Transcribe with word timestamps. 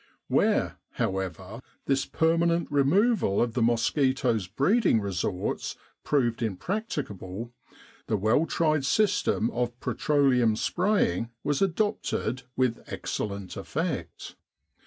Where, 0.29 0.77
however, 0.93 1.61
this 1.85 2.07
permanent 2.07 2.71
removal 2.71 3.39
of 3.39 3.53
the 3.53 3.61
mosquitoes' 3.61 4.47
breeding 4.47 4.99
resorts 4.99 5.75
proved 6.03 6.39
imprac 6.39 6.87
ticable, 6.87 7.51
the 8.07 8.17
well 8.17 8.47
tried 8.47 8.83
system 8.83 9.51
of 9.51 9.79
petroleum 9.79 10.55
spraying 10.55 11.29
was 11.43 11.61
adopted 11.61 12.41
with 12.57 12.79
excellent 12.87 13.55
effect. 13.55 14.35